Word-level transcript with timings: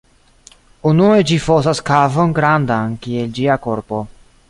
Unue 0.91 1.19
ĝi 1.31 1.37
fosas 1.45 1.83
kavon 1.91 2.35
grandan 2.41 2.97
kiel 3.07 3.33
ĝia 3.39 3.61
korpo. 3.69 4.07